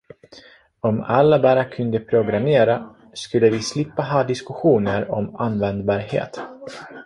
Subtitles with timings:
[0.81, 6.41] Om alla bara kunde programmera skulle vi slippa ha diskussioner om användbarhet